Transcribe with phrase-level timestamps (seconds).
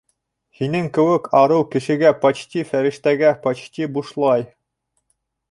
[0.59, 4.49] Һинең кеүек арыу кешегә, почти фәрештәгә, почти бушлай.